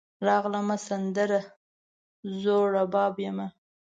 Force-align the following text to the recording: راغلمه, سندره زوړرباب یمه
راغلمه, 0.27 0.75
سندره 0.87 1.41
زوړرباب 2.41 3.13
یمه 3.25 3.47